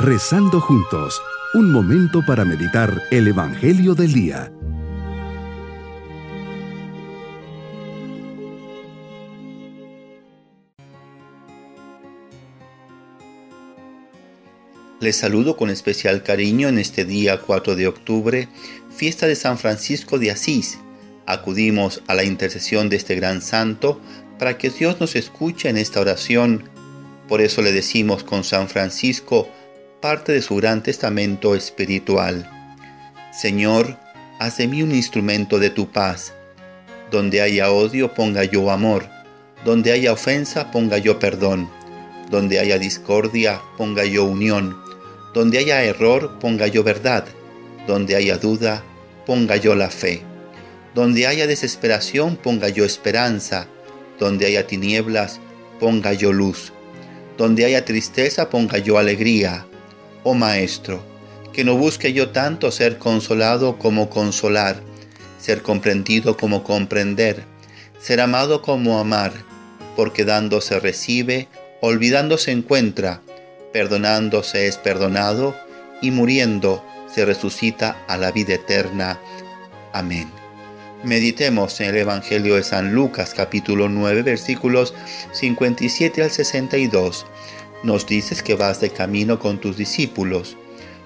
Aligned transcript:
Rezando 0.00 0.60
juntos, 0.60 1.20
un 1.54 1.72
momento 1.72 2.24
para 2.24 2.44
meditar 2.44 3.02
el 3.10 3.26
Evangelio 3.26 3.96
del 3.96 4.12
Día. 4.12 4.52
Les 15.00 15.16
saludo 15.16 15.56
con 15.56 15.68
especial 15.68 16.22
cariño 16.22 16.68
en 16.68 16.78
este 16.78 17.04
día 17.04 17.40
4 17.40 17.74
de 17.74 17.88
octubre, 17.88 18.48
fiesta 18.94 19.26
de 19.26 19.34
San 19.34 19.58
Francisco 19.58 20.20
de 20.20 20.30
Asís. 20.30 20.78
Acudimos 21.26 22.04
a 22.06 22.14
la 22.14 22.22
intercesión 22.22 22.88
de 22.88 22.94
este 22.94 23.16
gran 23.16 23.42
santo 23.42 24.00
para 24.38 24.58
que 24.58 24.70
Dios 24.70 25.00
nos 25.00 25.16
escuche 25.16 25.68
en 25.68 25.76
esta 25.76 26.00
oración. 26.00 26.70
Por 27.26 27.40
eso 27.40 27.62
le 27.62 27.72
decimos 27.72 28.22
con 28.22 28.44
San 28.44 28.68
Francisco, 28.68 29.48
parte 30.00 30.30
de 30.32 30.42
su 30.42 30.54
gran 30.56 30.82
testamento 30.82 31.56
espiritual. 31.56 32.48
Señor, 33.32 33.98
haz 34.38 34.58
de 34.58 34.68
mí 34.68 34.82
un 34.82 34.92
instrumento 34.92 35.58
de 35.58 35.70
tu 35.70 35.90
paz. 35.90 36.34
Donde 37.10 37.40
haya 37.40 37.72
odio, 37.72 38.14
ponga 38.14 38.44
yo 38.44 38.70
amor. 38.70 39.06
Donde 39.64 39.90
haya 39.92 40.12
ofensa, 40.12 40.70
ponga 40.70 40.98
yo 40.98 41.18
perdón. 41.18 41.68
Donde 42.30 42.60
haya 42.60 42.78
discordia, 42.78 43.60
ponga 43.76 44.04
yo 44.04 44.24
unión. 44.24 44.76
Donde 45.34 45.58
haya 45.58 45.82
error, 45.82 46.38
ponga 46.38 46.68
yo 46.68 46.84
verdad. 46.84 47.24
Donde 47.88 48.14
haya 48.14 48.38
duda, 48.38 48.84
ponga 49.26 49.56
yo 49.56 49.74
la 49.74 49.90
fe. 49.90 50.22
Donde 50.94 51.26
haya 51.26 51.46
desesperación, 51.48 52.36
ponga 52.36 52.68
yo 52.68 52.84
esperanza. 52.84 53.66
Donde 54.20 54.46
haya 54.46 54.66
tinieblas, 54.66 55.40
ponga 55.80 56.12
yo 56.12 56.32
luz. 56.32 56.72
Donde 57.36 57.64
haya 57.64 57.84
tristeza, 57.84 58.48
ponga 58.50 58.78
yo 58.78 58.98
alegría 58.98 59.66
oh 60.30 60.34
Maestro, 60.34 61.02
que 61.54 61.64
no 61.64 61.74
busque 61.76 62.12
yo 62.12 62.28
tanto 62.28 62.70
ser 62.70 62.98
consolado 62.98 63.78
como 63.78 64.10
consolar, 64.10 64.82
ser 65.38 65.62
comprendido 65.62 66.36
como 66.36 66.64
comprender, 66.64 67.44
ser 67.98 68.20
amado 68.20 68.60
como 68.60 68.98
amar, 68.98 69.32
porque 69.96 70.26
dando 70.26 70.60
se 70.60 70.78
recibe, 70.80 71.48
olvidando 71.80 72.36
se 72.36 72.52
encuentra, 72.52 73.22
perdonando 73.72 74.42
se 74.42 74.66
es 74.66 74.76
perdonado, 74.76 75.54
y 76.02 76.10
muriendo 76.10 76.84
se 77.12 77.24
resucita 77.24 77.96
a 78.06 78.18
la 78.18 78.30
vida 78.30 78.54
eterna. 78.54 79.18
Amén. 79.94 80.30
Meditemos 81.04 81.80
en 81.80 81.88
el 81.88 81.96
Evangelio 81.96 82.56
de 82.56 82.64
San 82.64 82.92
Lucas 82.92 83.32
capítulo 83.34 83.88
9 83.88 84.22
versículos 84.22 84.92
57 85.32 86.22
al 86.22 86.30
62 86.30 87.24
nos 87.82 88.06
dices 88.06 88.42
que 88.42 88.54
vas 88.54 88.80
de 88.80 88.90
camino 88.90 89.38
con 89.38 89.60
tus 89.60 89.76
discípulos. 89.76 90.56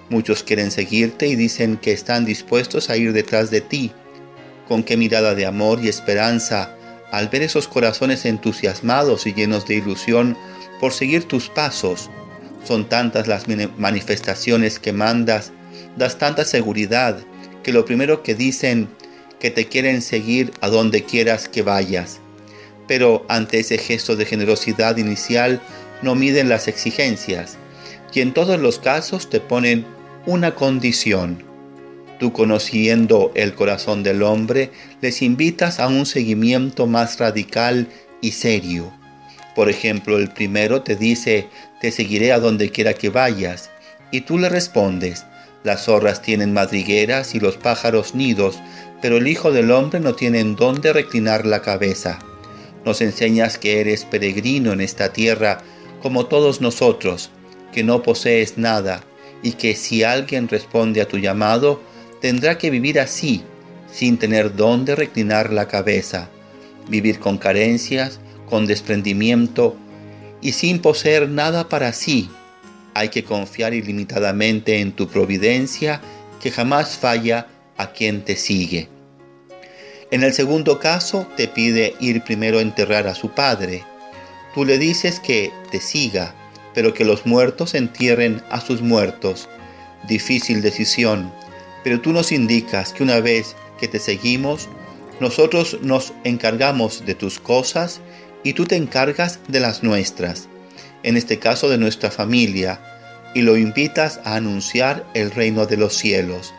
Muchos 0.08 0.42
quieren 0.42 0.70
seguirte 0.70 1.26
y 1.26 1.36
dicen 1.36 1.76
que 1.76 1.92
están 1.92 2.24
dispuestos 2.24 2.90
a 2.90 2.96
ir 2.96 3.12
detrás 3.12 3.50
de 3.50 3.60
ti. 3.60 3.92
Con 4.68 4.82
qué 4.82 4.96
mirada 4.96 5.34
de 5.34 5.46
amor 5.46 5.80
y 5.82 5.88
esperanza 5.88 6.76
al 7.10 7.28
ver 7.28 7.42
esos 7.42 7.68
corazones 7.68 8.24
entusiasmados 8.24 9.26
y 9.26 9.34
llenos 9.34 9.66
de 9.66 9.74
ilusión 9.74 10.36
por 10.80 10.92
seguir 10.92 11.24
tus 11.24 11.48
pasos. 11.48 12.10
Son 12.64 12.88
tantas 12.88 13.26
las 13.26 13.44
manifestaciones 13.76 14.78
que 14.78 14.92
mandas, 14.92 15.52
das 15.96 16.18
tanta 16.18 16.44
seguridad, 16.44 17.18
que 17.62 17.72
lo 17.72 17.84
primero 17.84 18.22
que 18.22 18.34
dicen 18.34 18.88
que 19.38 19.50
te 19.50 19.66
quieren 19.66 20.02
seguir 20.02 20.52
a 20.60 20.68
donde 20.68 21.04
quieras 21.04 21.48
que 21.48 21.62
vayas. 21.62 22.20
Pero 22.88 23.26
ante 23.28 23.60
ese 23.60 23.78
gesto 23.78 24.16
de 24.16 24.24
generosidad 24.24 24.96
inicial 24.96 25.60
no 26.02 26.14
miden 26.14 26.48
las 26.48 26.68
exigencias 26.68 27.58
y 28.12 28.20
en 28.20 28.34
todos 28.34 28.60
los 28.60 28.78
casos 28.78 29.30
te 29.30 29.40
ponen 29.40 29.86
una 30.26 30.54
condición. 30.54 31.42
Tú 32.18 32.32
conociendo 32.32 33.32
el 33.34 33.54
corazón 33.54 34.02
del 34.02 34.22
hombre, 34.22 34.70
les 35.00 35.22
invitas 35.22 35.80
a 35.80 35.88
un 35.88 36.06
seguimiento 36.06 36.86
más 36.86 37.18
radical 37.18 37.88
y 38.20 38.32
serio. 38.32 38.92
Por 39.54 39.68
ejemplo, 39.68 40.18
el 40.18 40.30
primero 40.30 40.82
te 40.82 40.94
dice, 40.94 41.48
te 41.80 41.90
seguiré 41.90 42.32
a 42.32 42.38
donde 42.38 42.70
quiera 42.70 42.94
que 42.94 43.08
vayas, 43.08 43.70
y 44.10 44.20
tú 44.20 44.38
le 44.38 44.48
respondes, 44.48 45.24
las 45.64 45.84
zorras 45.84 46.22
tienen 46.22 46.52
madrigueras 46.52 47.34
y 47.34 47.40
los 47.40 47.56
pájaros 47.56 48.14
nidos, 48.14 48.60
pero 49.00 49.16
el 49.16 49.26
Hijo 49.26 49.50
del 49.50 49.70
Hombre 49.70 50.00
no 50.00 50.14
tiene 50.14 50.40
en 50.40 50.54
dónde 50.54 50.92
reclinar 50.92 51.44
la 51.44 51.60
cabeza. 51.60 52.18
Nos 52.84 53.00
enseñas 53.00 53.58
que 53.58 53.80
eres 53.80 54.04
peregrino 54.04 54.72
en 54.72 54.80
esta 54.80 55.12
tierra 55.12 55.58
como 56.02 56.26
todos 56.26 56.60
nosotros, 56.60 57.30
que 57.72 57.84
no 57.84 58.02
posees 58.02 58.58
nada 58.58 59.02
y 59.42 59.52
que 59.52 59.74
si 59.74 60.02
alguien 60.02 60.48
responde 60.48 61.00
a 61.00 61.08
tu 61.08 61.18
llamado, 61.18 61.80
tendrá 62.20 62.58
que 62.58 62.70
vivir 62.70 63.00
así, 63.00 63.42
sin 63.90 64.18
tener 64.18 64.54
dónde 64.54 64.94
reclinar 64.94 65.52
la 65.52 65.68
cabeza, 65.68 66.28
vivir 66.88 67.18
con 67.18 67.38
carencias, 67.38 68.20
con 68.48 68.66
desprendimiento 68.66 69.76
y 70.40 70.52
sin 70.52 70.80
poseer 70.80 71.28
nada 71.28 71.68
para 71.68 71.92
sí. 71.92 72.28
Hay 72.94 73.08
que 73.08 73.24
confiar 73.24 73.72
ilimitadamente 73.72 74.80
en 74.80 74.92
tu 74.92 75.08
providencia 75.08 76.00
que 76.40 76.50
jamás 76.50 76.96
falla 76.98 77.46
a 77.76 77.92
quien 77.92 78.22
te 78.22 78.36
sigue. 78.36 78.88
En 80.10 80.22
el 80.22 80.34
segundo 80.34 80.78
caso 80.78 81.26
te 81.36 81.48
pide 81.48 81.94
ir 82.00 82.22
primero 82.22 82.58
a 82.58 82.62
enterrar 82.62 83.06
a 83.06 83.14
su 83.14 83.30
padre, 83.30 83.82
Tú 84.54 84.66
le 84.66 84.78
dices 84.78 85.18
que 85.18 85.50
te 85.70 85.80
siga, 85.80 86.34
pero 86.74 86.92
que 86.92 87.06
los 87.06 87.24
muertos 87.24 87.74
entierren 87.74 88.42
a 88.50 88.60
sus 88.60 88.82
muertos. 88.82 89.48
Difícil 90.08 90.60
decisión, 90.60 91.32
pero 91.82 92.00
tú 92.00 92.12
nos 92.12 92.32
indicas 92.32 92.92
que 92.92 93.02
una 93.02 93.20
vez 93.20 93.56
que 93.80 93.88
te 93.88 93.98
seguimos, 93.98 94.68
nosotros 95.20 95.78
nos 95.80 96.12
encargamos 96.24 97.06
de 97.06 97.14
tus 97.14 97.40
cosas 97.40 98.00
y 98.42 98.52
tú 98.52 98.66
te 98.66 98.76
encargas 98.76 99.38
de 99.48 99.60
las 99.60 99.82
nuestras, 99.82 100.48
en 101.02 101.16
este 101.16 101.38
caso 101.38 101.70
de 101.70 101.78
nuestra 101.78 102.10
familia, 102.10 102.78
y 103.34 103.40
lo 103.40 103.56
invitas 103.56 104.20
a 104.24 104.36
anunciar 104.36 105.06
el 105.14 105.30
reino 105.30 105.64
de 105.64 105.78
los 105.78 105.96
cielos. 105.96 106.52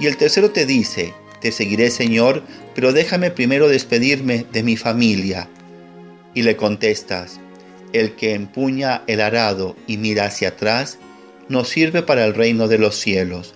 Y 0.00 0.06
el 0.06 0.16
tercero 0.16 0.50
te 0.50 0.66
dice, 0.66 1.14
te 1.40 1.52
seguiré 1.52 1.92
Señor, 1.92 2.42
pero 2.74 2.92
déjame 2.92 3.30
primero 3.30 3.68
despedirme 3.68 4.44
de 4.52 4.64
mi 4.64 4.76
familia 4.76 5.48
y 6.34 6.42
le 6.42 6.56
contestas, 6.56 7.40
el 7.92 8.16
que 8.16 8.34
empuña 8.34 9.02
el 9.06 9.20
arado 9.20 9.76
y 9.86 9.96
mira 9.96 10.26
hacia 10.26 10.48
atrás, 10.48 10.98
no 11.48 11.64
sirve 11.64 12.02
para 12.02 12.24
el 12.24 12.34
reino 12.34 12.68
de 12.68 12.78
los 12.78 12.96
cielos. 12.96 13.54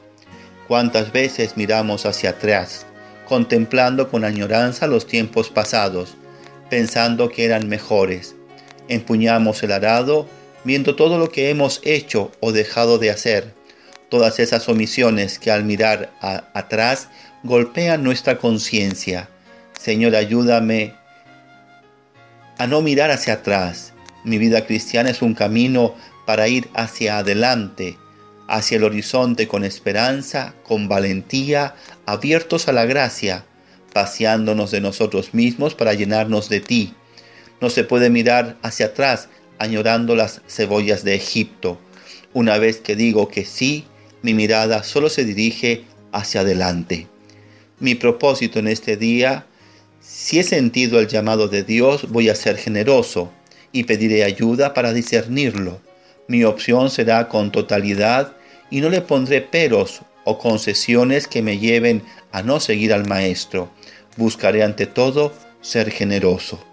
¿Cuántas 0.68 1.12
veces 1.12 1.56
miramos 1.56 2.06
hacia 2.06 2.30
atrás, 2.30 2.86
contemplando 3.28 4.10
con 4.10 4.24
añoranza 4.24 4.86
los 4.86 5.06
tiempos 5.06 5.48
pasados, 5.48 6.16
pensando 6.68 7.30
que 7.30 7.44
eran 7.44 7.68
mejores? 7.68 8.34
Empuñamos 8.88 9.62
el 9.62 9.72
arado, 9.72 10.28
viendo 10.64 10.96
todo 10.96 11.18
lo 11.18 11.30
que 11.30 11.50
hemos 11.50 11.80
hecho 11.84 12.32
o 12.40 12.52
dejado 12.52 12.98
de 12.98 13.10
hacer, 13.10 13.54
todas 14.08 14.38
esas 14.38 14.68
omisiones 14.68 15.38
que 15.38 15.50
al 15.50 15.64
mirar 15.64 16.12
atrás 16.20 17.08
golpean 17.42 18.02
nuestra 18.02 18.38
conciencia. 18.38 19.28
Señor, 19.78 20.16
ayúdame 20.16 20.94
a 22.58 22.66
no 22.66 22.82
mirar 22.82 23.10
hacia 23.10 23.34
atrás. 23.34 23.92
Mi 24.24 24.38
vida 24.38 24.66
cristiana 24.66 25.10
es 25.10 25.22
un 25.22 25.34
camino 25.34 25.94
para 26.26 26.48
ir 26.48 26.68
hacia 26.74 27.18
adelante, 27.18 27.96
hacia 28.48 28.76
el 28.78 28.84
horizonte 28.84 29.46
con 29.46 29.64
esperanza, 29.64 30.54
con 30.64 30.88
valentía, 30.88 31.74
abiertos 32.06 32.68
a 32.68 32.72
la 32.72 32.84
gracia, 32.86 33.44
paseándonos 33.92 34.70
de 34.70 34.80
nosotros 34.80 35.34
mismos 35.34 35.74
para 35.74 35.94
llenarnos 35.94 36.48
de 36.48 36.60
ti. 36.60 36.94
No 37.60 37.70
se 37.70 37.84
puede 37.84 38.10
mirar 38.10 38.56
hacia 38.62 38.86
atrás 38.86 39.28
añorando 39.58 40.14
las 40.14 40.42
cebollas 40.48 41.04
de 41.04 41.14
Egipto. 41.14 41.80
Una 42.34 42.58
vez 42.58 42.78
que 42.78 42.96
digo 42.96 43.28
que 43.28 43.44
sí, 43.44 43.84
mi 44.22 44.34
mirada 44.34 44.82
solo 44.82 45.08
se 45.08 45.24
dirige 45.24 45.84
hacia 46.12 46.42
adelante. 46.42 47.06
Mi 47.78 47.94
propósito 47.94 48.58
en 48.58 48.68
este 48.68 48.96
día 48.96 49.46
si 50.06 50.38
he 50.38 50.44
sentido 50.44 51.00
el 51.00 51.08
llamado 51.08 51.48
de 51.48 51.64
Dios, 51.64 52.08
voy 52.08 52.28
a 52.28 52.36
ser 52.36 52.58
generoso 52.58 53.32
y 53.72 53.84
pediré 53.84 54.22
ayuda 54.22 54.72
para 54.72 54.92
discernirlo. 54.92 55.80
Mi 56.28 56.44
opción 56.44 56.90
será 56.90 57.28
con 57.28 57.50
totalidad 57.50 58.36
y 58.70 58.80
no 58.80 58.88
le 58.88 59.00
pondré 59.00 59.40
peros 59.40 60.02
o 60.24 60.38
concesiones 60.38 61.26
que 61.26 61.42
me 61.42 61.58
lleven 61.58 62.02
a 62.30 62.42
no 62.42 62.60
seguir 62.60 62.92
al 62.92 63.06
Maestro. 63.08 63.68
Buscaré 64.16 64.62
ante 64.62 64.86
todo 64.86 65.32
ser 65.60 65.90
generoso. 65.90 66.64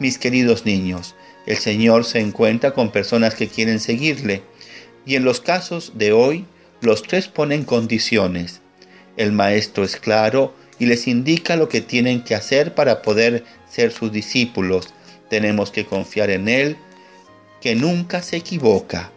Mis 0.00 0.18
queridos 0.18 0.66
niños, 0.66 1.14
el 1.46 1.58
Señor 1.58 2.04
se 2.04 2.18
encuentra 2.18 2.72
con 2.72 2.90
personas 2.90 3.36
que 3.36 3.46
quieren 3.46 3.78
seguirle 3.78 4.42
y 5.06 5.14
en 5.14 5.24
los 5.24 5.40
casos 5.40 5.92
de 5.94 6.12
hoy 6.12 6.46
los 6.80 7.04
tres 7.04 7.28
ponen 7.28 7.62
condiciones. 7.62 8.60
El 9.16 9.30
Maestro 9.30 9.84
es 9.84 9.96
claro 9.96 10.54
y 10.82 10.86
les 10.86 11.06
indica 11.06 11.54
lo 11.54 11.68
que 11.68 11.80
tienen 11.80 12.24
que 12.24 12.34
hacer 12.34 12.74
para 12.74 13.02
poder 13.02 13.44
ser 13.70 13.92
sus 13.92 14.10
discípulos. 14.10 14.92
Tenemos 15.30 15.70
que 15.70 15.86
confiar 15.86 16.28
en 16.28 16.48
Él, 16.48 16.76
que 17.60 17.76
nunca 17.76 18.20
se 18.20 18.38
equivoca. 18.38 19.12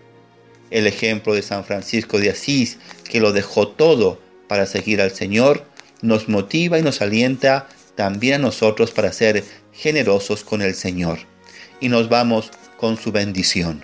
El 0.69 0.85
ejemplo 0.85 1.33
de 1.33 1.41
San 1.41 1.65
Francisco 1.65 2.19
de 2.19 2.29
Asís, 2.29 2.77
que 3.09 3.19
lo 3.19 3.33
dejó 3.33 3.67
todo 3.69 4.21
para 4.47 4.67
seguir 4.67 5.01
al 5.01 5.09
Señor, 5.09 5.65
nos 6.03 6.29
motiva 6.29 6.77
y 6.77 6.83
nos 6.83 7.01
alienta 7.01 7.67
también 7.95 8.35
a 8.35 8.45
nosotros 8.45 8.91
para 8.91 9.11
ser 9.11 9.43
generosos 9.73 10.43
con 10.43 10.61
el 10.61 10.75
Señor. 10.75 11.17
Y 11.79 11.89
nos 11.89 12.09
vamos 12.09 12.51
con 12.77 12.95
su 12.95 13.11
bendición. 13.11 13.83